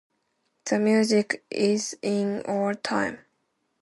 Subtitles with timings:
[0.65, 3.19] The music is in or time.